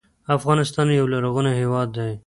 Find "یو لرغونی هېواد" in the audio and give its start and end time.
0.99-1.87